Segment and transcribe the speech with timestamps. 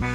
[0.00, 0.08] Halo,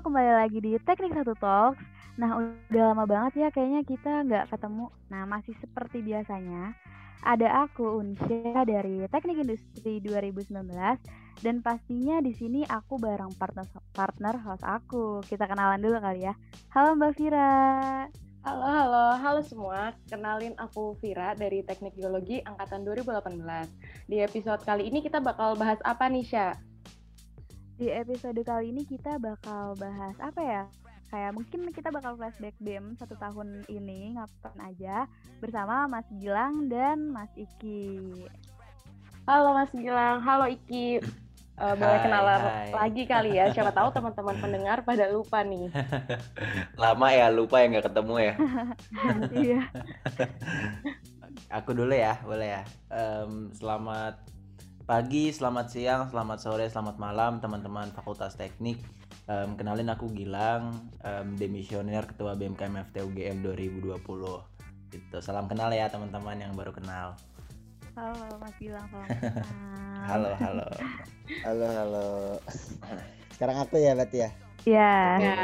[0.00, 1.76] kembali lagi di Teknik Satu Talks.
[2.16, 4.88] Nah, udah lama banget ya kayaknya kita nggak ketemu.
[5.12, 6.72] Nah, masih seperti biasanya,
[7.20, 10.56] ada aku Unsya dari Teknik Industri 2019
[11.44, 15.20] dan pastinya di sini aku bareng partner partner host aku.
[15.28, 16.32] Kita kenalan dulu kali ya.
[16.72, 18.08] Halo Mbak Vira.
[18.40, 19.92] Halo, halo, halo semua.
[20.08, 23.36] Kenalin aku Vira dari Teknik Geologi angkatan 2018.
[24.08, 26.56] Di episode kali ini kita bakal bahas apa nih, Sya?
[27.76, 30.62] Di episode kali ini kita bakal bahas apa ya?
[31.12, 35.04] Kayak mungkin kita bakal flashback BEM satu tahun ini ngapain aja
[35.44, 38.08] bersama Mas Gilang dan Mas Iki.
[39.28, 41.04] Halo Mas Gilang, halo Iki.
[41.60, 42.68] Uh, boleh Hai, kenalan hai.
[42.72, 43.52] lagi kali ya.
[43.52, 45.68] Siapa tahu teman-teman pendengar pada lupa nih.
[46.80, 48.34] Lama ya, lupa ya nggak ketemu ya.
[49.44, 49.62] Iya.
[51.52, 52.62] Aku dulu ya, boleh ya.
[52.88, 54.24] Em, selamat
[54.88, 58.80] pagi, selamat siang, selamat sore, selamat malam teman-teman Fakultas Teknik.
[59.28, 64.00] Em, kenalin aku Gilang, em, demisioner Ketua BMKM FT UGM 2020.
[64.90, 65.16] Gitu.
[65.20, 67.20] Salam kenal ya teman-teman yang baru kenal.
[67.98, 70.02] Halo Mas Gilang, salam kenal.
[70.06, 70.66] Halo, halo.
[71.42, 72.06] Halo, halo.
[73.34, 74.30] Sekarang aku ya, berarti ya.
[74.62, 74.94] Ya.
[75.18, 75.34] Ya.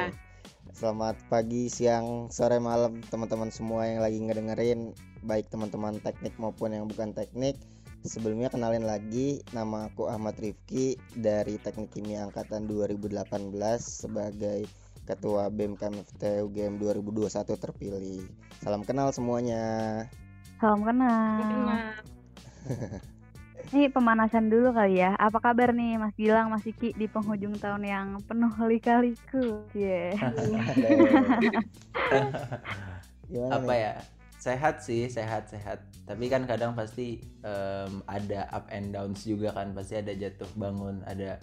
[0.71, 4.95] Selamat pagi, siang, sore, malam teman-teman semua yang lagi ngedengerin,
[5.27, 7.59] baik teman-teman teknik maupun yang bukan teknik.
[8.07, 13.51] Sebelumnya kenalin lagi, nama aku Ahmad Rifki dari Teknik Kimia Angkatan 2018
[13.83, 14.71] sebagai
[15.03, 18.23] Ketua BMKM FT UGM 2021 terpilih.
[18.63, 20.07] Salam kenal semuanya.
[20.63, 21.43] Salam kenal.
[21.43, 22.16] Kenal.
[23.75, 25.19] Nih pemanasan dulu kali ya.
[25.19, 29.67] Apa kabar nih Mas Gilang, Mas Iki di penghujung tahun yang penuh lika-liku?
[29.75, 30.15] Yeah.
[33.51, 33.81] Apa nih?
[33.83, 33.93] ya?
[34.39, 35.83] Sehat sih, sehat sehat.
[36.07, 39.75] Tapi kan kadang pasti em, ada up and downs juga kan.
[39.75, 41.43] Pasti ada jatuh bangun, ada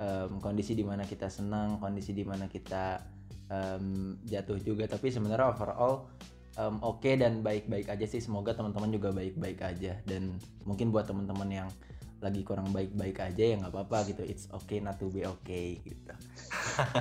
[0.00, 3.04] em, kondisi di mana kita senang, kondisi di mana kita
[3.52, 4.88] em, jatuh juga.
[4.88, 6.08] Tapi sebenarnya overall
[6.58, 8.18] em, oke dan baik-baik aja sih.
[8.18, 9.94] Semoga teman-teman juga baik-baik aja.
[10.02, 10.36] Dan
[10.66, 11.68] mungkin buat teman-teman yang
[12.18, 14.26] lagi kurang baik-baik aja ya nggak apa-apa gitu.
[14.26, 16.12] It's okay not to be okay gitu.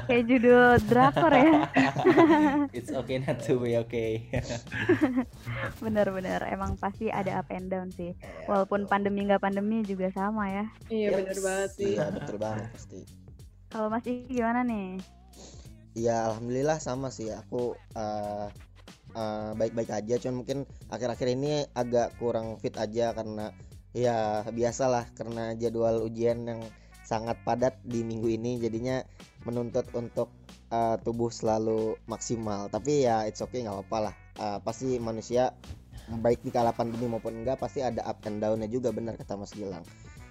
[0.05, 1.65] Kayak judul drakor ya.
[2.77, 4.29] It's okay not to be okay.
[5.83, 6.45] Bener-bener.
[6.45, 8.13] Emang pasti ada up and down sih.
[8.45, 10.65] Walaupun pandemi nggak pandemi juga sama ya.
[10.93, 11.93] Iya bener banget sih.
[11.97, 12.99] Iya, betul banget pasti.
[13.73, 15.01] Kalau Mas Iki gimana nih?
[15.97, 18.47] Ya alhamdulillah sama sih aku eh,
[19.17, 20.15] eh, baik-baik aja.
[20.21, 23.49] Cuman mungkin akhir-akhir ini agak kurang fit aja karena
[23.97, 26.61] ya biasalah karena jadwal ujian yang
[27.01, 28.61] sangat padat di minggu ini.
[28.61, 29.01] Jadinya
[29.49, 30.29] menuntut untuk
[30.69, 32.69] eh, tubuh selalu maksimal.
[32.69, 34.15] Tapi ya it's okay nggak apa-apa lah.
[34.37, 35.49] Eh, pasti manusia
[36.07, 39.51] baik di kala pandemi maupun enggak pasti ada up and down-nya juga benar kata Mas
[39.51, 39.83] Gilang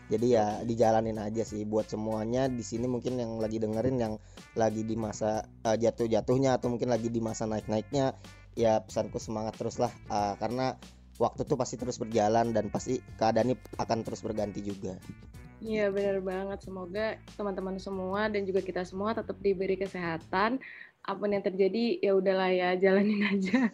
[0.07, 4.15] jadi ya dijalanin aja sih buat semuanya di sini mungkin yang lagi dengerin yang
[4.55, 8.15] lagi di masa uh, jatuh-jatuhnya atau mungkin lagi di masa naik-naiknya
[8.57, 10.79] ya pesanku semangat terus lah uh, karena
[11.17, 14.97] waktu tuh pasti terus berjalan dan pasti keadaan ini akan terus berganti juga.
[15.65, 16.61] Iya bener banget.
[16.61, 20.61] Semoga teman-teman semua dan juga kita semua tetap diberi kesehatan.
[21.07, 23.71] Apa pun yang terjadi ya udahlah ya jalanin aja.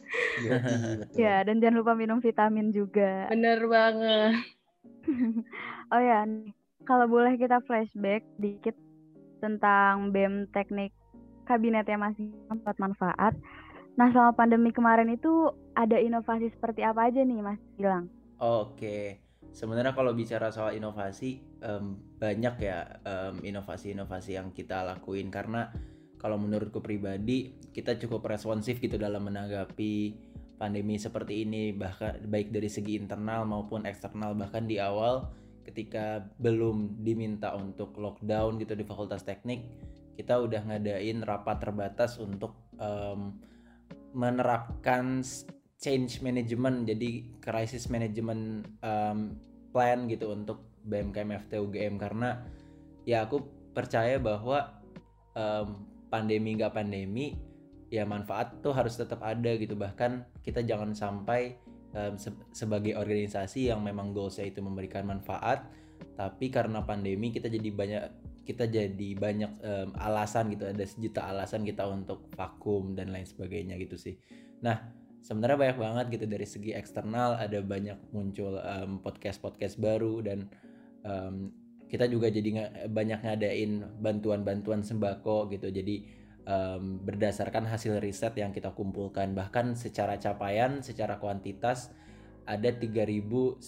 [0.47, 1.16] Yoi, betul.
[1.16, 3.26] Ya, dan jangan lupa minum vitamin juga.
[3.32, 4.61] Bener banget.
[5.93, 6.25] Oh ya,
[6.88, 8.75] kalau boleh kita flashback dikit
[9.44, 10.94] tentang BEM teknik
[11.44, 13.34] kabinetnya masih tempat manfaat.
[13.98, 18.09] Nah, selama pandemi kemarin itu ada inovasi seperti apa aja nih, Mas Gilang?
[18.41, 19.20] Oke,
[19.53, 25.69] sebenarnya kalau bicara soal inovasi em, banyak ya em, inovasi-inovasi yang kita lakuin karena
[26.16, 30.16] kalau menurutku pribadi kita cukup responsif gitu dalam menanggapi
[30.62, 35.26] pandemi seperti ini bahkan baik dari segi internal maupun eksternal bahkan di awal
[35.66, 39.66] ketika belum diminta untuk lockdown gitu di Fakultas Teknik
[40.14, 43.42] kita udah ngadain rapat terbatas untuk em,
[44.14, 45.26] menerapkan
[45.82, 49.34] change management jadi crisis management um,
[49.75, 52.38] plan gitu untuk BMKM FT UGM karena
[53.02, 53.42] ya aku
[53.75, 54.78] percaya bahwa
[55.34, 57.34] um, pandemi nggak pandemi
[57.92, 59.76] ya manfaat tuh harus tetap ada gitu.
[59.76, 61.60] Bahkan kita jangan sampai
[61.92, 65.68] um, se- sebagai organisasi yang memang goalsnya itu memberikan manfaat
[66.18, 68.04] tapi karena pandemi kita jadi banyak
[68.42, 73.78] kita jadi banyak em, alasan gitu ada sejuta alasan kita untuk vakum dan lain sebagainya
[73.78, 74.18] gitu sih.
[74.66, 74.82] Nah
[75.22, 78.58] sebenarnya banyak banget gitu dari segi eksternal ada banyak muncul
[79.06, 80.50] podcast podcast baru dan
[81.06, 81.54] em,
[81.86, 85.70] kita juga jadi banyak ngadain bantuan-bantuan sembako gitu.
[85.70, 89.34] Jadi um, berdasarkan hasil riset yang kita kumpulkan.
[89.34, 91.94] Bahkan secara capaian secara kuantitas
[92.46, 93.62] ada 3110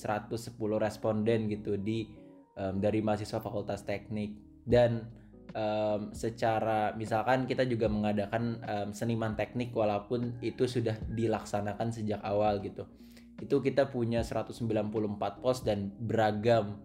[0.83, 2.11] responden gitu di
[2.59, 4.35] um, dari mahasiswa Fakultas Teknik.
[4.65, 5.07] Dan
[5.55, 12.59] um, secara misalkan kita juga mengadakan um, seniman teknik walaupun itu sudah dilaksanakan sejak awal
[12.65, 12.89] gitu.
[13.39, 16.79] Itu kita punya 194 pos dan beragam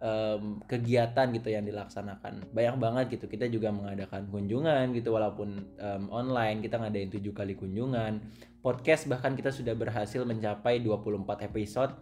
[0.00, 2.52] um, kegiatan gitu yang dilaksanakan.
[2.52, 7.56] Banyak banget gitu kita juga mengadakan kunjungan gitu walaupun um, online kita ngadain tujuh kali
[7.56, 8.20] kunjungan.
[8.60, 11.92] Podcast bahkan kita sudah berhasil mencapai 24 episode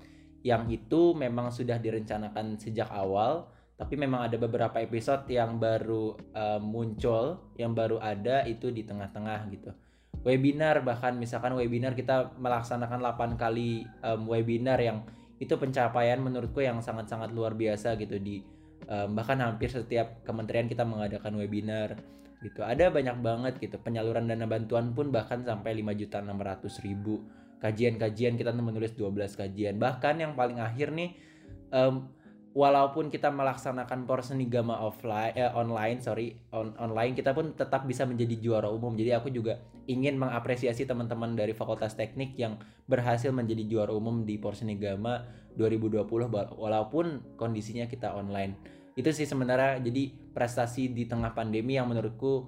[0.44, 6.62] yang itu memang sudah direncanakan sejak awal tapi memang ada beberapa episode yang baru uh,
[6.62, 9.75] muncul yang baru ada itu di tengah-tengah gitu.
[10.23, 15.02] Webinar bahkan misalkan webinar kita melaksanakan 8 kali um, webinar yang
[15.43, 18.43] itu pencapaian menurutku yang sangat-sangat luar biasa gitu di
[18.87, 21.99] um, bahkan hampir setiap kementerian kita mengadakan webinar
[22.45, 22.61] gitu.
[22.61, 27.25] Ada banyak banget gitu penyaluran dana bantuan pun bahkan sampai 5 juta 600 ribu.
[27.59, 29.81] Kajian-kajian kita menulis 12 kajian.
[29.81, 31.17] Bahkan yang paling akhir nih
[31.73, 32.13] um,
[32.55, 38.37] walaupun kita melaksanakan Porsenigama offline eh, online sorry on, online kita pun tetap bisa menjadi
[38.39, 38.95] juara umum.
[38.95, 44.37] Jadi aku juga ingin mengapresiasi teman-teman dari Fakultas Teknik yang berhasil menjadi juara umum di
[44.37, 45.25] Porsenigama
[45.57, 46.05] 2020
[46.59, 48.57] walaupun kondisinya kita online.
[48.95, 52.47] Itu sih sementara jadi prestasi di tengah pandemi yang menurutku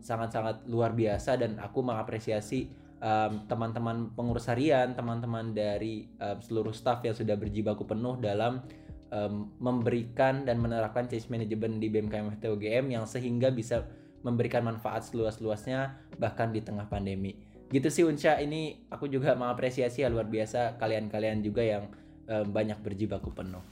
[0.00, 2.72] sangat-sangat um, luar biasa dan aku mengapresiasi
[3.04, 8.64] um, teman-teman pengurus harian teman-teman dari um, seluruh staff yang sudah berjibaku penuh dalam
[9.12, 13.84] um, memberikan dan menerapkan change management di BMKM FTUGM yang sehingga bisa
[14.22, 17.34] memberikan manfaat seluas-luasnya bahkan di tengah pandemi.
[17.72, 21.88] Gitu sih Unsha, ini aku juga mengapresiasi ya luar biasa kalian-kalian juga yang
[22.28, 23.64] um, banyak berjibaku penuh.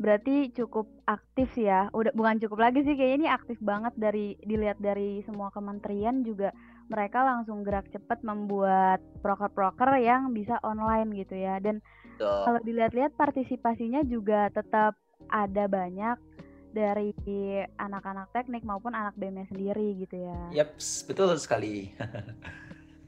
[0.00, 1.92] Berarti cukup aktif ya.
[1.92, 6.50] Udah bukan cukup lagi sih kayaknya ini aktif banget dari dilihat dari semua kementerian juga
[6.90, 11.60] mereka langsung gerak cepat membuat proker-proker yang bisa online gitu ya.
[11.62, 11.78] Dan
[12.18, 14.96] kalau dilihat-lihat partisipasinya juga tetap
[15.30, 16.18] ada banyak
[16.72, 17.12] dari
[17.78, 20.64] anak-anak teknik maupun anak BM sendiri gitu ya.
[20.64, 20.76] Yap,
[21.06, 21.92] betul sekali.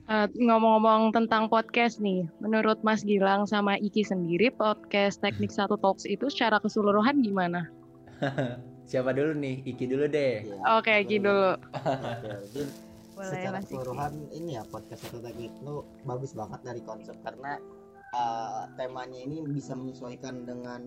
[0.08, 6.04] uh, ngomong-ngomong tentang podcast nih, menurut Mas Gilang sama Iki sendiri, podcast Teknik Satu Talks
[6.04, 7.68] itu secara keseluruhan gimana?
[8.90, 9.64] Siapa dulu nih?
[9.64, 10.44] Iki dulu deh.
[10.44, 11.50] Ya, Oke, okay, Iki dulu.
[13.14, 17.62] Boleh, secara keseluruhan ini ya podcast Satu Teknik itu bagus banget dari konsep karena
[18.14, 20.86] uh, temanya ini bisa menyesuaikan dengan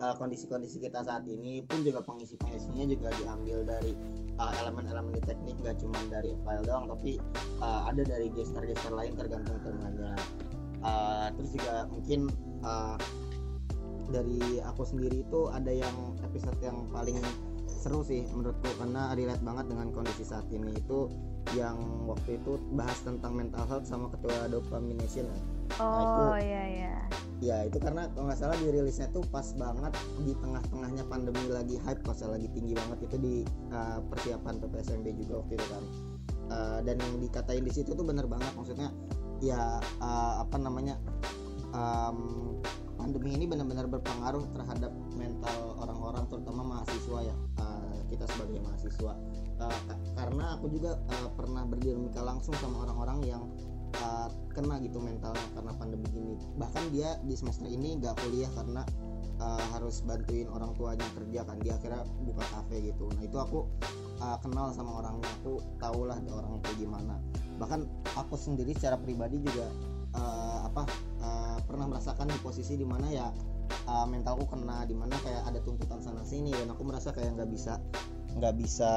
[0.00, 3.92] uh, kondisi-kondisi kita saat ini pun juga pengisi-pengisinya juga diambil dari
[4.40, 7.20] uh, elemen-elemen di teknik gak cuma dari file doang tapi
[7.60, 10.16] uh, ada dari gestar-gestar lain tergantung temanya.
[10.82, 12.26] Uh, terus juga mungkin
[12.66, 12.98] uh,
[14.10, 15.94] dari aku sendiri itu ada yang
[16.26, 17.22] episode yang paling
[17.70, 21.10] seru sih menurutku karena relate banget dengan kondisi saat ini itu
[21.58, 25.26] yang waktu itu bahas tentang mental health sama ketua dopamination
[25.80, 26.94] oh nah, itu, iya iya.
[27.42, 29.90] Ya itu karena kalau nggak salah dirilisnya tuh pas banget
[30.22, 33.34] di tengah-tengahnya pandemi lagi hype pas lagi tinggi banget itu di
[33.74, 35.84] uh, persiapan PPSMB juga waktu itu kan.
[36.52, 38.92] Uh, dan yang dikatain di situ tuh bener banget maksudnya
[39.42, 41.00] ya uh, apa namanya
[41.74, 42.60] um,
[42.94, 49.12] pandemi ini benar-benar berpengaruh terhadap mental orang-orang terutama mahasiswa ya uh, kita sebagai mahasiswa.
[49.58, 49.80] Uh,
[50.14, 53.42] karena aku juga uh, pernah berdinamika langsung sama orang-orang yang
[53.98, 56.34] uh, kena gitu mentalnya karena pandemi ini.
[56.60, 58.82] Bahkan dia di semester ini gak kuliah karena
[59.40, 61.56] uh, harus bantuin orang tuanya kerja kan.
[61.64, 63.08] Dia akhirnya buka kafe gitu.
[63.16, 63.66] Nah itu aku
[64.20, 65.28] uh, kenal sama orangnya.
[65.42, 67.16] Aku tau lah orang itu gimana.
[67.58, 67.80] Bahkan
[68.16, 69.66] aku sendiri secara pribadi juga
[70.16, 70.82] uh, apa
[71.24, 73.28] uh, pernah merasakan di posisi di mana ya
[73.88, 74.84] uh, mentalku kena.
[74.84, 77.80] Di mana kayak ada tuntutan sana sini dan aku merasa kayak nggak bisa
[78.32, 78.90] nggak bisa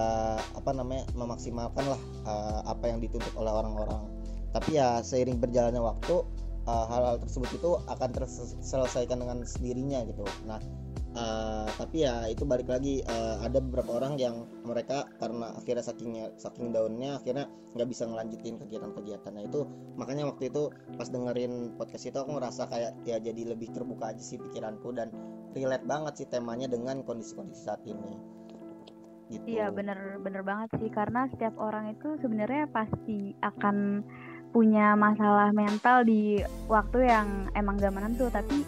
[0.56, 4.15] apa namanya memaksimalkan lah uh, apa yang dituntut oleh orang-orang
[4.56, 6.24] tapi ya seiring berjalannya waktu
[6.64, 10.24] uh, hal-hal tersebut itu akan terselesaikan dengan sendirinya gitu.
[10.48, 10.64] Nah
[11.20, 16.26] uh, tapi ya itu balik lagi uh, ada beberapa orang yang mereka karena akhirnya sakingnya
[16.40, 19.68] saking daunnya akhirnya nggak bisa ngelanjutin kegiatan-kegiatannya itu
[20.00, 24.24] makanya waktu itu pas dengerin podcast itu aku ngerasa kayak ya jadi lebih terbuka aja
[24.24, 25.12] sih pikiranku dan
[25.56, 28.36] relate banget sih temanya dengan kondisi-kondisi saat ini.
[29.26, 29.58] Gitu.
[29.58, 30.92] Iya bener bener banget sih.
[30.94, 34.06] Karena setiap orang itu sebenarnya pasti akan
[34.56, 36.40] punya masalah mental di
[36.72, 38.64] waktu yang emang gak menentu tapi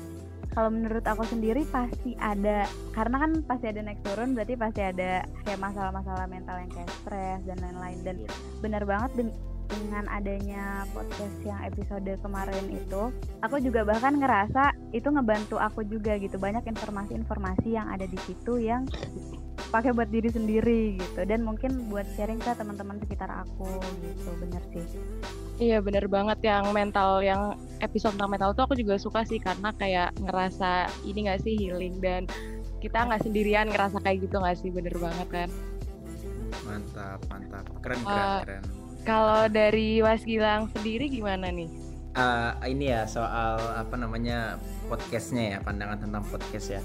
[0.58, 5.22] kalau menurut aku sendiri pasti ada karena kan pasti ada naik turun berarti pasti ada
[5.46, 8.02] kayak masalah-masalah mental yang kayak stres dan lain-lain.
[8.02, 8.34] Dan yeah.
[8.58, 9.30] benar banget den
[9.68, 13.12] dengan adanya podcast yang episode kemarin itu
[13.44, 16.42] aku juga bahkan ngerasa itu ngebantu aku juga gitu.
[16.42, 18.90] Banyak informasi-informasi yang ada di situ yang
[19.68, 21.20] pakai buat diri sendiri gitu.
[21.28, 23.68] Dan mungkin buat sharing ke teman-teman sekitar aku
[24.04, 24.86] gitu bener sih.
[25.58, 26.40] Iya bener banget.
[26.46, 27.42] Yang mental yang
[27.82, 31.98] episode tentang mental tuh aku juga suka sih karena kayak ngerasa ini gak sih healing
[31.98, 32.30] dan
[32.78, 34.70] kita nggak sendirian ngerasa kayak gitu gak sih?
[34.70, 35.50] Bener banget kan?
[36.64, 37.66] Mantap mantap.
[37.82, 38.64] Keren keren Uh, keren.
[39.04, 41.70] kalau dari Mas Gilang sendiri gimana nih?
[42.18, 44.58] Eh, ini ya soal apa namanya
[44.90, 46.82] podcastnya ya pandangan tentang podcast ya.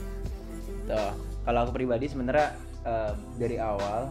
[0.85, 1.12] Tuh
[1.43, 2.53] kalau aku pribadi sebenarnya
[2.87, 4.11] eh, dari awal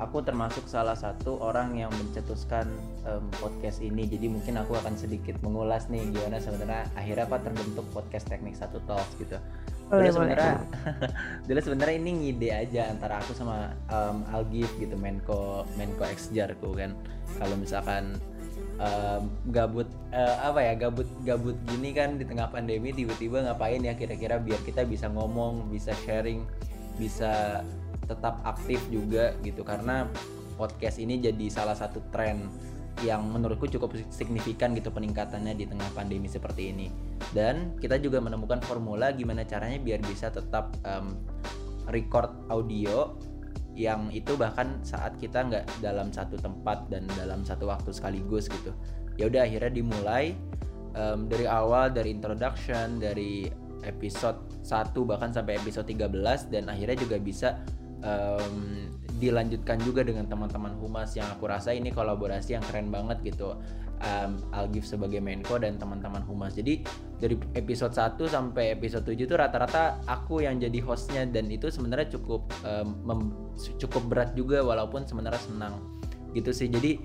[0.00, 2.66] aku termasuk salah satu orang yang mencetuskan
[3.04, 4.08] em, podcast ini.
[4.10, 8.82] Jadi mungkin aku akan sedikit mengulas nih gimana sebenarnya akhirnya apa terbentuk podcast teknik satu
[8.88, 9.38] talks gitu.
[9.92, 10.64] Dulu sebenarnya
[11.48, 16.96] dulu sebenarnya ini ngide aja antara aku sama em, Algif gitu Menko Menko Exjarku kan.
[17.36, 18.18] Kalau misalkan
[18.80, 23.94] em, gabut eh, apa ya gabut gabut gini kan di tengah pandemi tiba-tiba ngapain ya
[23.94, 26.42] kira-kira biar kita bisa ngomong bisa sharing
[26.96, 27.62] bisa
[28.06, 30.10] tetap aktif juga gitu karena
[30.58, 32.50] podcast ini jadi salah satu tren
[33.00, 36.92] yang menurutku cukup signifikan gitu peningkatannya di tengah pandemi seperti ini.
[37.32, 41.16] Dan kita juga menemukan formula gimana caranya biar bisa tetap em,
[41.88, 43.16] record audio
[43.72, 48.76] yang itu bahkan saat kita nggak dalam satu tempat dan dalam satu waktu sekaligus gitu.
[49.16, 50.36] Ya udah akhirnya dimulai
[50.92, 53.48] em, dari awal dari introduction dari
[53.82, 57.58] episode 1 bahkan sampai episode 13 dan akhirnya juga bisa
[58.02, 58.54] em,
[59.18, 63.54] dilanjutkan juga dengan teman-teman humas yang aku rasa ini kolaborasi yang keren banget gitu.
[64.02, 66.58] Um, Algif sebagai Menko dan teman-teman humas.
[66.58, 66.82] Jadi
[67.22, 72.18] dari episode 1 sampai episode 7 itu rata-rata aku yang jadi hostnya dan itu sebenarnya
[72.18, 72.50] cukup
[73.06, 75.78] mem- cukup berat juga walaupun sebenarnya senang.
[76.34, 76.66] Gitu sih.
[76.66, 76.98] Jadi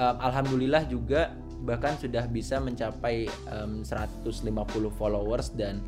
[0.00, 1.36] em, alhamdulillah juga
[1.68, 4.48] bahkan sudah bisa mencapai em, 150
[4.96, 5.84] followers dan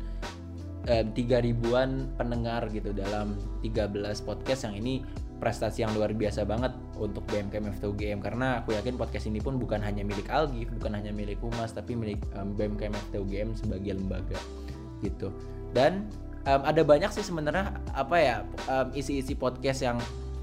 [0.85, 5.01] em, 3000-an pendengar gitu dalam 13 podcast yang ini
[5.35, 9.83] prestasi yang luar biasa banget untuk BMKM FTUGM karena aku yakin podcast ini pun bukan
[9.83, 14.39] hanya milik Algif, bukan hanya milik Humas tapi milik em, BMKM FTUGM sebagai lembaga
[15.03, 15.33] gitu.
[15.75, 16.07] Dan
[16.47, 18.35] em, ada banyak sih sebenarnya apa ya
[18.71, 19.97] em, isi-isi podcast yang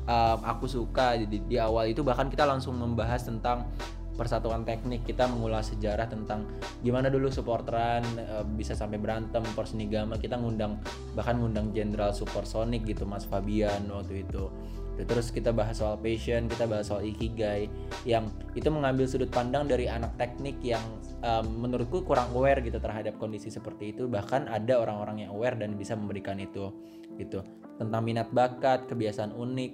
[0.05, 3.65] em, aku suka di, di awal itu bahkan kita langsung membahas tentang
[4.13, 6.45] persatuan teknik kita mengulas sejarah tentang
[6.85, 10.77] gimana dulu supporteran eh, bisa sampai berantem Porsenigama kita ngundang
[11.17, 14.53] bahkan ngundang Jenderal Supersonic gitu Mas Fabian waktu itu.
[14.93, 17.65] Terus kita bahas soal passion kita bahas soal ikigai
[18.05, 20.85] yang itu mengambil sudut pandang dari anak teknik yang
[21.25, 24.05] em, menurutku kurang aware gitu terhadap kondisi seperti itu.
[24.05, 26.69] Bahkan ada orang-orang yang aware dan bisa memberikan itu
[27.17, 27.41] gitu.
[27.81, 29.73] Tentang minat bakat kebiasaan unik.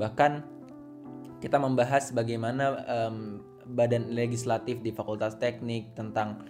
[0.00, 0.32] Bahkan
[1.44, 6.44] kita membahas bagaimana em, badan legislatif di Fakultas Teknik tentang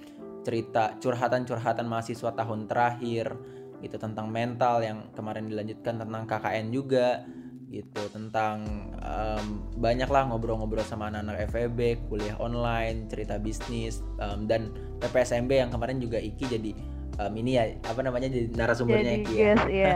[0.44, 3.32] cerita curhatan-curhatan mahasiswa tahun terakhir
[3.80, 7.24] itu tentang mental yang kemarin dilanjutkan tentang KKN juga
[7.72, 8.62] gitu tentang
[9.02, 14.70] em, banyak lah ngobrol-ngobrol sama anak-anak FEB kuliah online cerita bisnis em, dan
[15.02, 16.70] PPSMB yang kemarin juga Iki jadi
[17.18, 19.42] em, ini ya apa namanya jadi narasumbernya jadi Iki ya.
[19.42, 19.94] guys ya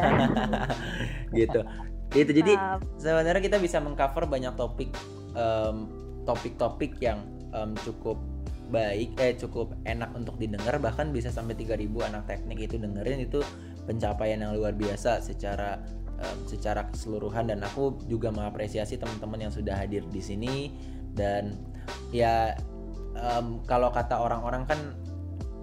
[1.44, 1.60] gitu.
[2.08, 2.56] Itu jadi
[2.96, 4.90] sebenarnya kita bisa mengcover banyak topik
[5.38, 5.86] em,
[6.28, 7.24] topik-topik yang
[7.56, 8.20] em, cukup
[8.68, 13.40] baik eh cukup enak untuk didengar bahkan bisa sampai 3000 anak teknik itu dengerin itu
[13.88, 15.80] pencapaian yang luar biasa secara
[16.20, 17.48] em, secara keseluruhan.
[17.48, 20.76] Dan aku juga mengapresiasi teman-teman yang sudah hadir di sini.
[21.16, 21.56] Dan
[22.12, 22.52] ya
[23.16, 24.80] em, kalau kata orang-orang kan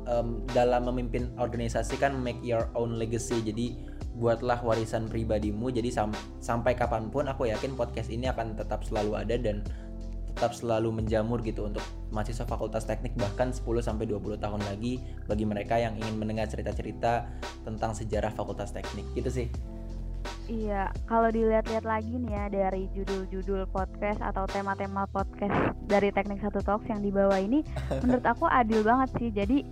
[0.09, 3.37] em, dalam memimpin organisasi kan make your own legacy.
[3.45, 3.77] Jadi
[4.15, 5.69] buatlah warisan pribadimu.
[5.69, 9.61] Jadi sam- sampai kapan pun aku yakin podcast ini akan tetap selalu ada dan
[10.35, 14.99] tetap selalu menjamur gitu untuk mahasiswa fakultas teknik bahkan 10 sampai 20 tahun lagi
[15.31, 17.23] bagi mereka yang ingin mendengar cerita-cerita
[17.63, 19.47] tentang sejarah fakultas teknik gitu sih
[20.45, 26.61] Iya, kalau dilihat-lihat lagi nih ya dari judul-judul podcast atau tema-tema podcast dari Teknik Satu
[26.61, 27.65] Talks yang di bawah ini,
[28.05, 29.33] menurut aku adil banget sih.
[29.33, 29.65] Jadi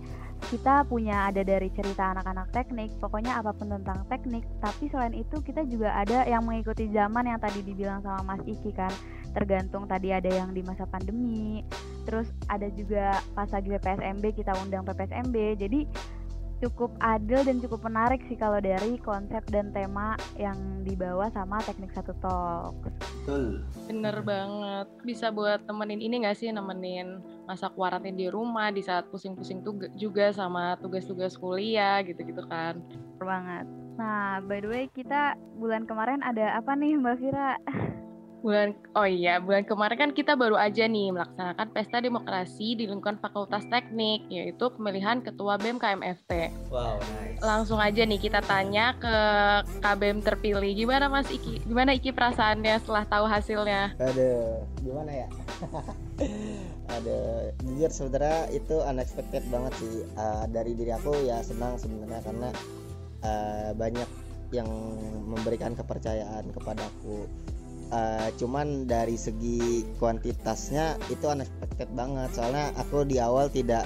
[0.50, 4.42] kita punya ada dari cerita anak-anak teknik, pokoknya apa pun tentang teknik.
[4.58, 8.70] Tapi selain itu kita juga ada yang mengikuti zaman yang tadi dibilang sama Mas Iki
[8.74, 8.90] kan.
[9.34, 11.66] Tergantung tadi ada yang di masa pandemi,
[12.06, 15.58] terus ada juga pas lagi PPSMB kita undang PPSMB.
[15.58, 15.80] Jadi
[16.62, 21.92] cukup adil dan cukup menarik sih kalau dari konsep dan tema yang dibawa sama teknik
[21.92, 22.72] satu talk.
[22.88, 24.86] betul Bener banget.
[25.04, 29.60] Bisa buat temenin ini gak sih nemenin masa kuarantin di rumah di saat pusing-pusing
[29.98, 32.80] juga sama tugas-tugas kuliah gitu-gitu kan.
[33.20, 33.68] banget.
[33.94, 37.50] Nah, by the way kita bulan kemarin ada apa nih Mbak Vira?
[38.44, 43.16] bulan oh iya bulan kemarin kan kita baru aja nih melaksanakan pesta demokrasi di lingkungan
[43.16, 46.52] Fakultas Teknik yaitu pemilihan ketua BEM KMFT.
[46.68, 47.40] Wow, nice.
[47.40, 49.16] Langsung aja nih kita tanya ke
[49.80, 50.76] KBM terpilih.
[50.76, 51.64] Gimana Mas Iki?
[51.64, 53.96] Gimana Iki perasaannya setelah tahu hasilnya?
[53.96, 55.28] Aduh, gimana ya?
[57.00, 62.48] Aduh, jujur sebenarnya itu unexpected banget sih uh, dari diri aku ya senang sebenarnya karena
[63.24, 64.08] uh, banyak
[64.52, 64.68] yang
[65.24, 67.26] memberikan kepercayaan kepadaku
[67.90, 72.30] uh, cuman dari segi kuantitasnya itu unexpected banget.
[72.32, 73.84] Soalnya aku di awal tidak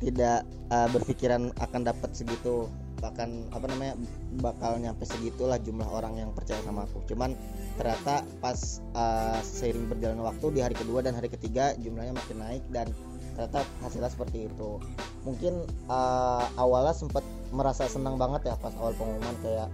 [0.00, 2.66] tidak uh, berpikiran akan dapat segitu.
[2.96, 3.94] Bahkan apa namanya
[4.40, 7.04] bakal nyampe segitulah jumlah orang yang percaya sama aku.
[7.06, 7.36] Cuman
[7.76, 12.64] ternyata pas uh, seiring berjalan waktu di hari kedua dan hari ketiga jumlahnya makin naik
[12.72, 12.88] dan
[13.36, 14.80] ternyata hasilnya seperti itu.
[15.28, 17.20] Mungkin uh, awalnya sempat
[17.52, 19.68] merasa senang banget ya pas awal pengumuman kayak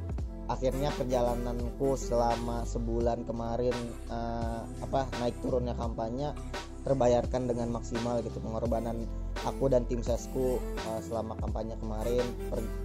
[0.52, 3.74] akhirnya perjalananku selama sebulan kemarin
[4.12, 6.36] uh, apa naik turunnya kampanye
[6.82, 9.06] terbayarkan dengan maksimal gitu pengorbanan
[9.46, 12.26] aku dan tim sesku uh, selama kampanye kemarin.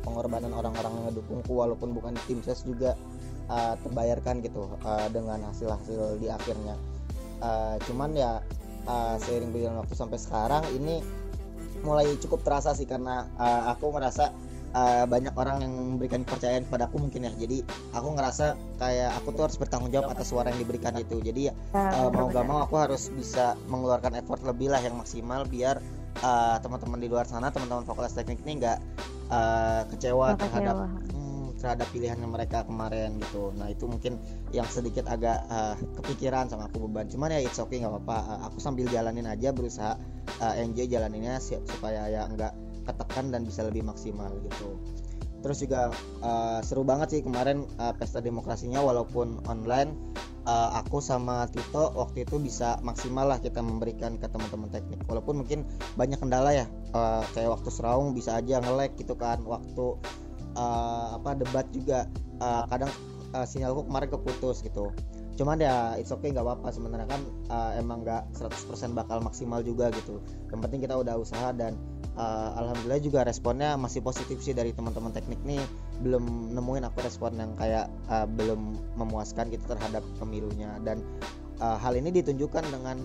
[0.06, 2.94] Pengorbanan orang-orang yang ngedukungku walaupun bukan tim ses juga
[3.50, 6.78] uh, terbayarkan gitu uh, dengan hasil-hasil di akhirnya.
[7.42, 8.42] Uh, cuman ya
[8.86, 11.02] uh, seiring berjalan waktu sampai sekarang ini
[11.86, 14.34] mulai cukup terasa sih karena uh, aku merasa
[14.74, 17.32] uh, banyak orang yang memberikan kepercayaan kepada aku mungkin ya.
[17.38, 21.20] Jadi aku ngerasa kayak aku tuh harus bertanggung jawab atas suara yang diberikan itu.
[21.22, 25.46] Jadi ya uh, mau gak mau aku harus bisa mengeluarkan effort lebih lah yang maksimal
[25.48, 25.80] biar
[26.24, 28.78] uh, teman-teman di luar sana teman-teman fakultas teknik ini nggak
[29.30, 30.76] uh, kecewa Maka terhadap
[31.14, 33.54] hmm, terhadap pilihannya mereka kemarin gitu.
[33.58, 34.22] Nah itu mungkin
[34.54, 37.10] yang sedikit agak uh, kepikiran sama aku beban.
[37.10, 38.18] Cuman ya it's okay nggak apa-apa.
[38.30, 39.98] Uh, aku sambil jalanin aja berusaha
[40.42, 44.79] uh, enjoy jalaninnya supaya ya nggak ketekan dan bisa lebih maksimal gitu.
[45.44, 45.94] Terus juga
[46.25, 49.94] uh, seru banget sih kemarin uh, pesta demokrasinya walaupun online
[50.48, 55.03] uh, aku sama Tito waktu itu bisa maksimal lah kita memberikan ke teman-teman teknik.
[55.06, 55.67] Walaupun mungkin
[56.00, 56.65] banyak kendala ya
[56.96, 60.00] uh, kayak waktu serawung bisa aja ngelek gitu kan waktu
[60.58, 62.10] uh, apa debat juga
[62.41, 62.89] uh, kadang
[63.38, 64.89] uh, sinyalku kemarin keputus gitu.
[65.38, 67.22] Cuman ya it's okay nggak apa-apa sebenarnya kan
[67.53, 70.17] uh, emang nggak 100% bakal maksimal juga gitu.
[70.50, 71.77] Yang penting kita udah usaha dan
[72.18, 75.62] uh, alhamdulillah juga responnya masih positif sih dari teman-teman teknik nih.
[76.02, 80.76] Belum nemuin aku respon yang kayak uh, belum memuaskan gitu terhadap pemilunya.
[80.82, 81.06] Dan
[81.62, 82.98] uh, hal ini ditunjukkan dengan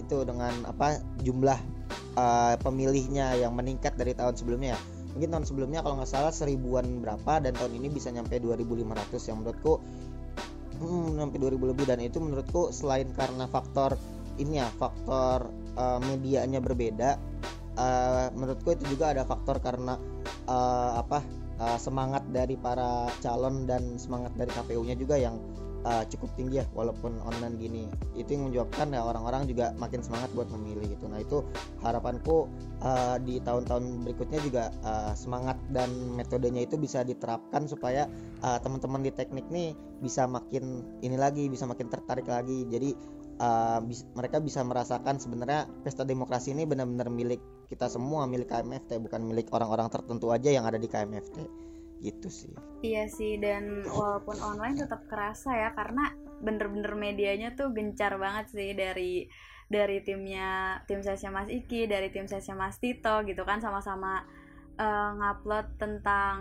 [0.00, 1.58] itu dengan apa jumlah
[2.16, 4.78] uh, pemilihnya yang meningkat dari tahun sebelumnya.
[5.12, 9.44] Mungkin tahun sebelumnya kalau nggak salah seribuan berapa dan tahun ini bisa nyampe 2500 yang
[9.44, 9.76] menurutku
[10.80, 11.84] hmm, sampai 2000 lebih.
[11.84, 14.00] Dan itu menurutku selain karena faktor
[14.40, 17.20] ini ya faktor uh, medianya berbeda
[17.76, 19.96] uh, menurutku itu juga ada faktor karena
[20.48, 21.22] uh, apa
[21.60, 25.38] uh, semangat dari para calon dan semangat dari KPU-nya juga yang
[25.86, 27.84] uh, cukup tinggi ya walaupun online gini.
[28.14, 31.06] Itu yang menyebabkan ya orang-orang juga makin semangat buat memilih gitu.
[31.10, 31.42] Nah itu
[31.82, 32.48] harapanku
[32.82, 38.06] uh, di tahun-tahun berikutnya juga uh, semangat dan metodenya itu bisa diterapkan supaya
[38.42, 42.66] uh, teman-teman di teknik nih bisa makin ini lagi bisa makin tertarik lagi.
[42.70, 42.90] Jadi
[43.42, 49.02] uh, bis, mereka bisa merasakan sebenarnya pesta demokrasi ini benar-benar milik kita semua milik KMFT
[49.02, 51.36] bukan milik orang-orang tertentu aja yang ada di KMFT
[52.02, 52.54] gitu sih.
[52.82, 56.10] Iya sih dan walaupun online tetap kerasa ya karena
[56.42, 59.30] bener-bener medianya tuh gencar banget sih dari
[59.70, 64.26] dari timnya tim sesnya Mas Iki dari tim sesnya Mas Tito gitu kan sama-sama
[64.76, 66.36] uh, ngupload tentang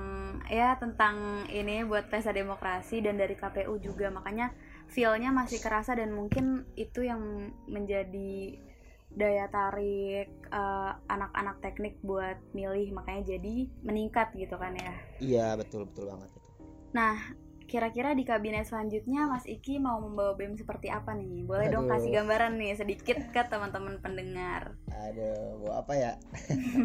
[0.50, 4.10] ya tentang ini buat pesta demokrasi dan dari KPU juga.
[4.10, 4.52] Makanya
[4.91, 8.60] feelnya masih kerasa dan mungkin itu yang menjadi
[9.12, 14.93] daya tarik anak eh, anak-anak teknik buat milih makanya jadi meningkat gitu kan ya.
[15.19, 16.49] Iya betul betul banget itu.
[16.95, 17.15] Nah
[17.71, 21.47] kira-kira di kabinet selanjutnya Mas Iki mau membawa BEM seperti apa nih?
[21.47, 21.84] Boleh Aduh.
[21.84, 24.75] dong kasih gambaran nih sedikit ke teman-teman pendengar.
[24.91, 26.13] Ada bawa apa ya?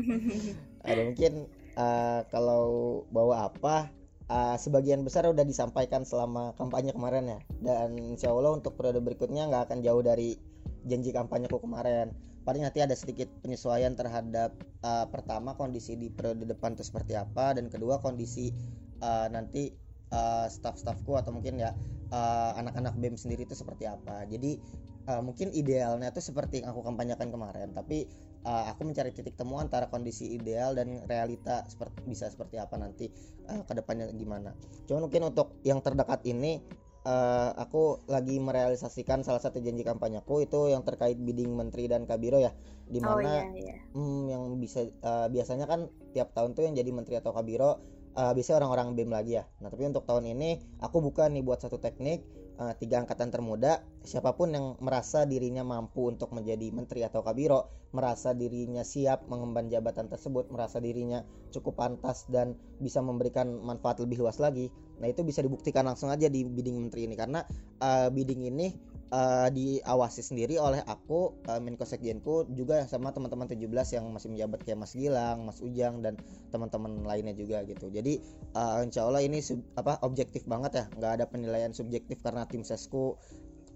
[0.87, 2.67] Ada mungkin uh, kalau
[3.11, 3.91] bawa apa
[4.31, 7.41] uh, sebagian besar udah disampaikan selama kampanye kemarin ya.
[7.63, 10.39] Dan insya Allah untuk periode berikutnya nggak akan jauh dari
[10.87, 12.15] janji kampanyeku kemarin.
[12.47, 14.55] Paling nanti ada sedikit penyesuaian terhadap
[14.87, 18.55] uh, pertama kondisi di periode depan itu seperti apa dan kedua kondisi
[19.03, 19.75] uh, nanti
[20.15, 21.75] uh, staff-staffku atau mungkin ya
[22.15, 24.23] uh, anak-anak BEM sendiri itu seperti apa.
[24.31, 24.63] Jadi
[25.11, 27.75] uh, mungkin idealnya itu seperti yang aku kampanyekan kemarin.
[27.75, 28.07] Tapi
[28.47, 33.11] uh, aku mencari titik temu antara kondisi ideal dan realita seperti bisa seperti apa nanti
[33.51, 34.55] uh, ke depannya gimana.
[34.87, 36.63] Cuman mungkin untuk yang terdekat ini
[37.03, 42.39] uh, aku lagi merealisasikan salah satu janji kampanyeku itu yang terkait bidding menteri dan kabiro
[42.39, 42.55] ya,
[42.87, 43.75] di mana oh, iya, iya.
[43.93, 47.83] Hmm, yang bisa uh, biasanya kan tiap tahun tuh yang jadi menteri atau kabiro
[48.15, 49.45] uh, biasanya orang-orang BEM lagi ya.
[49.59, 52.23] Nah tapi untuk tahun ini aku buka nih buat satu teknik
[52.61, 57.73] uh, tiga angkatan termuda siapa pun yang merasa dirinya mampu untuk menjadi menteri atau kabiro
[57.95, 64.21] merasa dirinya siap mengemban jabatan tersebut merasa dirinya cukup pantas dan bisa memberikan manfaat lebih
[64.21, 67.15] luas lagi nah itu bisa dibuktikan langsung aja di bidding menteri ini.
[67.17, 67.45] Karena
[67.81, 68.73] uh, bidding ini
[69.13, 73.67] uh, diawasi sendiri oleh aku uh, Menko Sekjenku juga sama teman-teman 17
[73.97, 76.19] yang masih menjabat kayak Mas Gilang, Mas Ujang dan
[76.51, 77.91] teman-teman lainnya juga gitu.
[77.91, 78.19] Jadi
[78.57, 82.67] uh, insya Allah ini sub, apa objektif banget ya, nggak ada penilaian subjektif karena tim
[82.67, 83.15] sesku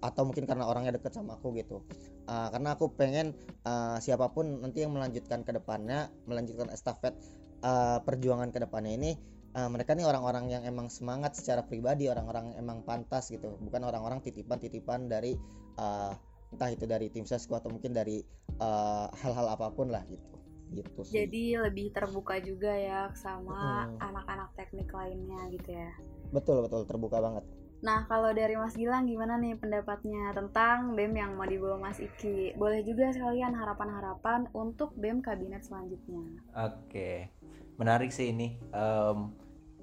[0.01, 1.85] atau mungkin karena orangnya deket sama aku gitu.
[2.25, 3.37] Uh, karena aku pengen
[3.69, 7.13] uh, siapa pun nanti yang melanjutkan ke depannya, melanjutkan estafet
[7.61, 9.11] uh, perjuangan ke depannya ini
[9.55, 14.19] uh, mereka nih orang-orang yang emang semangat secara pribadi orang-orang emang pantas gitu bukan orang-orang
[14.23, 15.35] titipan-titipan dari
[15.79, 16.13] uh,
[16.51, 18.19] entah itu dari tim sesku atau mungkin dari
[18.59, 20.31] hal hal-hal apa pun lah gitu
[20.71, 21.23] gitu sih.
[21.23, 23.99] Jadi lebih terbuka juga ya sama hmm.
[23.99, 25.91] anak-anak teknik lainnya gitu ya.
[26.31, 27.43] Betul betul terbuka banget.
[27.81, 32.53] Nah, kalau dari Mas Gilang gimana nih pendapatnya tentang BEM yang mau dibawa Mas Iki?
[32.53, 36.21] Boleh juga sekalian harapan-harapan untuk BEM kabinet selanjutnya.
[36.53, 37.33] Oke,
[37.81, 38.61] menarik sih ini.
[38.69, 39.33] Um,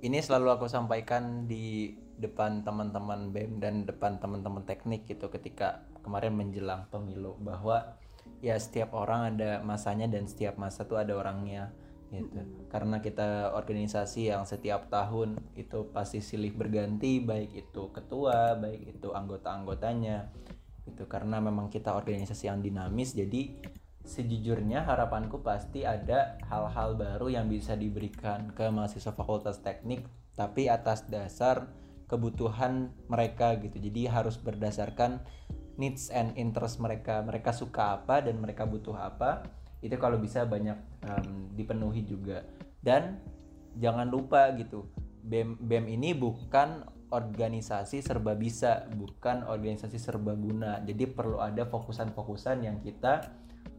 [0.02, 6.34] ini selalu aku sampaikan di depan teman-teman BEM dan depan teman-teman teknik gitu ketika kemarin
[6.34, 7.98] menjelang pemilu bahwa
[8.42, 11.70] ya setiap orang ada masanya dan setiap masa tuh ada orangnya
[12.10, 12.40] gitu.
[12.72, 19.14] Karena kita organisasi yang setiap tahun itu pasti silih berganti baik itu ketua baik itu
[19.14, 20.30] anggota-anggotanya
[20.88, 23.60] itu karena memang kita organisasi yang dinamis jadi
[24.08, 31.04] sejujurnya harapanku pasti ada hal-hal baru yang bisa diberikan ke mahasiswa fakultas teknik tapi atas
[31.12, 31.68] dasar
[32.08, 33.76] kebutuhan mereka gitu.
[33.76, 35.20] Jadi harus berdasarkan
[35.76, 37.20] needs and interest mereka.
[37.20, 39.44] Mereka suka apa dan mereka butuh apa
[39.84, 42.48] itu kalau bisa banyak um, dipenuhi juga.
[42.80, 43.20] Dan
[43.76, 44.88] jangan lupa gitu
[45.22, 50.80] BEM BEM ini bukan organisasi serba bisa bukan organisasi serba guna.
[50.80, 53.28] Jadi perlu ada fokusan-fokusan yang kita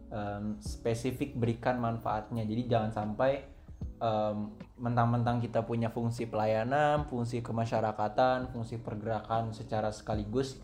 [0.09, 2.45] um, spesifik berikan manfaatnya.
[2.45, 3.59] Jadi jangan sampai
[3.99, 10.59] um, mentang-mentang kita punya fungsi pelayanan fungsi kemasyarakatan fungsi pergerakan secara sekaligus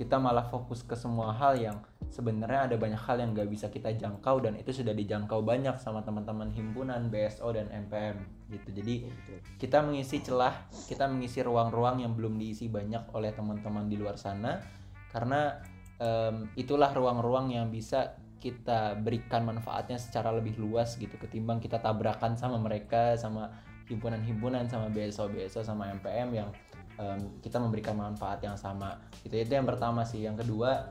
[0.00, 3.92] kita malah fokus ke semua hal yang sebenarnya ada banyak hal yang gak bisa kita
[3.92, 8.18] jangkau dan itu sudah dijangkau banyak sama teman-teman himpunan BSO dan MPM
[8.50, 8.68] gitu.
[8.72, 9.06] Jadi
[9.60, 14.58] kita mengisi celah kita mengisi ruang-ruang yang belum diisi banyak oleh teman-teman di luar sana
[15.12, 15.60] karena
[16.00, 22.34] um, itulah ruang-ruang yang bisa kita berikan manfaatnya secara lebih luas gitu ketimbang kita tabrakan
[22.34, 23.54] sama mereka sama
[23.86, 26.50] himpunan-himpunan sama BSO BSO sama MPM yang
[26.98, 30.26] um, kita memberikan manfaat yang sama itu itu yang pertama sih.
[30.26, 30.90] Yang kedua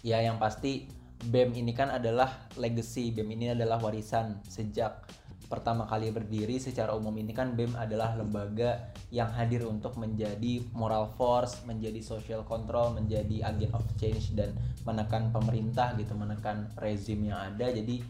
[0.00, 0.88] ya yang pasti
[1.24, 5.04] BEM ini kan adalah legacy BEM ini adalah warisan sejak
[5.46, 11.12] pertama kali berdiri secara umum ini kan BEM adalah lembaga yang hadir untuk menjadi moral
[11.14, 14.56] force, menjadi social control, menjadi agent of change dan
[14.88, 17.70] menekan pemerintah gitu, menekan rezim yang ada.
[17.70, 18.00] Jadi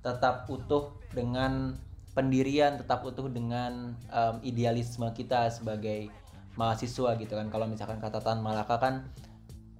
[0.00, 1.74] tetap utuh dengan
[2.14, 6.08] pendirian, tetap utuh dengan um, idealisme kita sebagai
[6.54, 8.94] mahasiswa gitu kan kalau misalkan kata Tan Malaka kan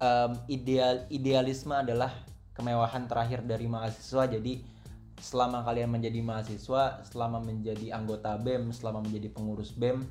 [0.02, 2.10] um, ideal idealisme adalah
[2.54, 4.62] kemewahan terakhir dari mahasiswa jadi
[5.20, 10.02] selama kalian menjadi mahasiswa selama menjadi anggota BEM selama menjadi pengurus BEM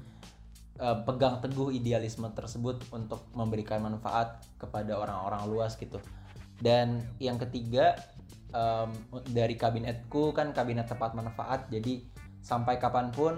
[0.80, 6.00] uh, pegang teguh idealisme tersebut untuk memberikan manfaat kepada orang-orang luas gitu.
[6.64, 8.00] Dan yang ketiga
[9.34, 12.06] dari kabinetku kan kabinet tepat manfaat jadi
[12.46, 13.34] sampai kapan pun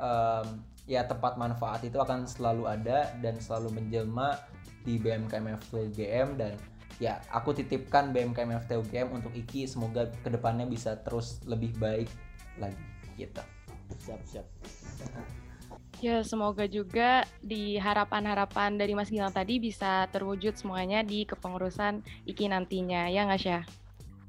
[0.00, 0.46] um,
[0.88, 4.38] ya tepat manfaat itu akan selalu ada dan selalu menjelma
[4.86, 6.54] di BMKM UGM dan
[6.96, 12.08] ya aku titipkan BMKM UGM untuk Iki semoga ke depannya bisa terus lebih baik
[12.56, 12.80] lagi
[13.20, 13.42] gitu
[14.00, 14.46] siap siap
[16.04, 22.52] Ya, semoga juga di harapan-harapan dari Mas Gilang tadi bisa terwujud semuanya di kepengurusan IKI
[22.52, 23.64] nantinya, ya nggak Syah?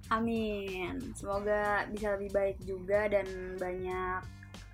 [0.07, 0.95] Amin.
[1.11, 3.27] Semoga bisa lebih baik juga dan
[3.59, 4.23] banyak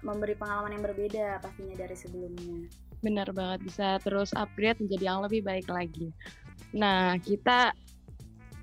[0.06, 2.70] memberi pengalaman yang berbeda pastinya dari sebelumnya.
[3.02, 6.14] Benar banget, bisa terus upgrade menjadi yang lebih baik lagi.
[6.78, 7.74] Nah, kita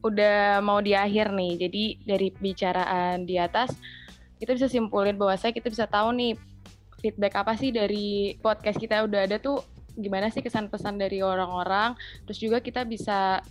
[0.00, 3.76] udah mau di akhir nih, jadi dari pembicaraan di atas,
[4.40, 6.32] kita bisa simpulin bahwa saya kita bisa tahu nih
[7.00, 9.60] feedback apa sih dari podcast kita udah ada tuh
[9.96, 11.96] gimana sih kesan pesan dari orang-orang.
[12.24, 13.44] Terus juga kita bisa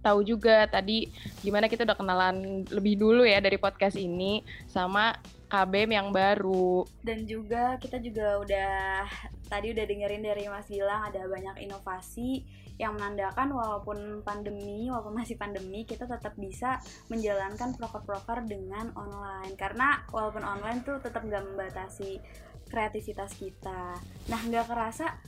[0.00, 1.10] tahu juga tadi
[1.42, 5.12] gimana kita udah kenalan lebih dulu ya dari podcast ini sama
[5.48, 6.84] KBM yang baru.
[7.00, 9.08] Dan juga kita juga udah
[9.48, 12.44] tadi udah dengerin dari Mas Gilang ada banyak inovasi
[12.78, 16.78] yang menandakan walaupun pandemi, walaupun masih pandemi, kita tetap bisa
[17.10, 19.58] menjalankan proker-proker dengan online.
[19.58, 22.22] Karena walaupun online tuh tetap nggak membatasi
[22.70, 23.98] kreativitas kita.
[24.30, 25.18] Nah, nggak kerasa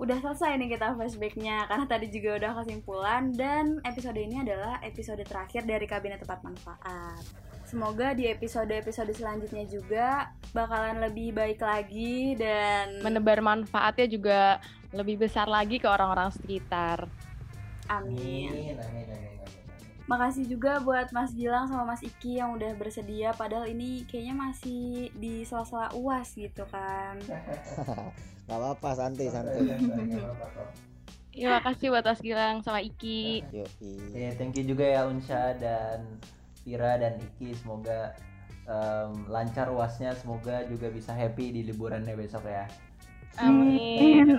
[0.00, 5.20] udah selesai nih kita flashbacknya karena tadi juga udah kesimpulan dan episode ini adalah episode
[5.28, 7.20] terakhir dari kabinet tepat manfaat.
[7.70, 14.58] Semoga di episode-episode selanjutnya juga bakalan lebih baik lagi dan Menebar manfaatnya juga
[14.90, 17.06] lebih besar lagi ke orang-orang sekitar.
[17.86, 18.50] amin.
[18.50, 19.30] amin, amin, amin, amin.
[20.10, 25.14] Makasih juga buat Mas Gilang sama Mas Iki yang udah bersedia padahal ini kayaknya masih
[25.14, 27.22] di sela-sela UAS gitu kan.
[28.50, 29.78] nggak apa-apa santai santai
[31.30, 33.46] Ya makasih buat Mas Gilang sama Iki.
[33.54, 33.94] Yoi.
[34.10, 36.18] Ya, thank you juga ya Unsha dan
[36.70, 37.58] Vira dan Iki.
[37.58, 38.14] Semoga
[38.70, 40.14] em, lancar uasnya.
[40.14, 42.70] Semoga juga bisa happy di liburannya besok ya.
[43.42, 44.38] Amin.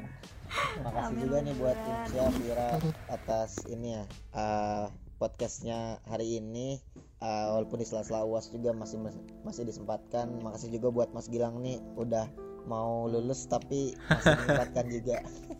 [0.86, 1.74] Makasih Amin, juga nih buat.
[1.74, 2.70] Insya Vira
[3.10, 4.04] atas ini ya
[4.38, 4.86] eh,
[5.18, 6.78] podcastnya hari ini
[7.16, 9.00] Eh, walaupun di sela-sela uas juga masih
[9.40, 12.28] masih disempatkan makasih juga buat Mas Gilang nih udah
[12.68, 15.16] mau lulus tapi masih menyempatkan juga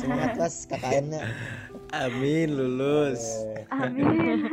[0.00, 1.22] semangat mas KKN-nya
[1.94, 3.46] Amin lulus.
[3.70, 4.46] Amin.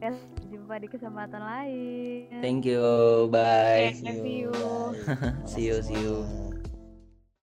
[0.00, 0.16] Ya,
[0.48, 2.40] jumpa di kesempatan lain.
[2.40, 2.80] Thank you.
[3.28, 3.92] Bye.
[3.92, 4.48] Thank you.
[4.48, 5.44] bye.
[5.52, 6.24] See you, see you.
[6.24, 6.49] Makasih semuanya.